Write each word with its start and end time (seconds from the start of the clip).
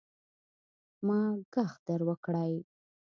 ما 1.05 1.19
ږغ 1.53 1.71
در 1.85 2.01
وکړئ. 2.07 2.53